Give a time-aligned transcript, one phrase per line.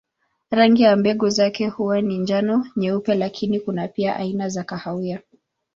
[0.51, 5.21] Rangi ya mbegu zake huwa ni njano, nyeupe lakini kuna pia aina za kahawia.